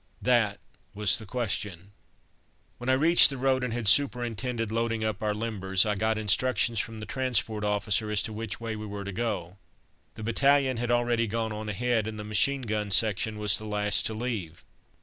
that 0.23 0.57
was 0.95 1.19
the 1.19 1.27
question. 1.27 1.91
When 2.79 2.89
I 2.89 2.93
reached 2.93 3.29
the 3.29 3.37
road, 3.37 3.63
and 3.63 3.71
had 3.71 3.87
superintended 3.87 4.71
loading 4.71 5.03
up 5.03 5.21
our 5.21 5.35
limbers, 5.35 5.85
I 5.85 5.93
got 5.93 6.17
instructions 6.17 6.79
from 6.79 6.97
the 6.99 7.05
transport 7.05 7.63
officer 7.63 8.09
as 8.09 8.23
to 8.23 8.33
which 8.33 8.59
way 8.59 8.75
we 8.75 8.87
were 8.87 9.03
to 9.03 9.11
go. 9.11 9.57
The 10.15 10.23
battalion 10.23 10.77
had 10.77 10.89
already 10.89 11.27
gone 11.27 11.51
on 11.53 11.69
ahead, 11.69 12.07
and 12.07 12.17
the 12.17 12.23
machine 12.23 12.63
gun 12.63 12.89
section 12.89 13.37
was 13.37 13.59
the 13.59 13.67
last 13.67 14.03
to 14.07 14.15
leave. 14.15 14.63